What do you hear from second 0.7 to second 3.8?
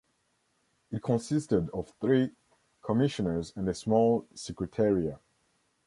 It consisted of three Commissioners and a